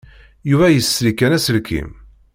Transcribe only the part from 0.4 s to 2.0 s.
Yuba yesri kan aselkim.